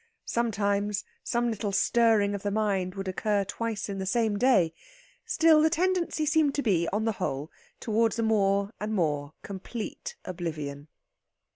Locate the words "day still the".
4.35-5.69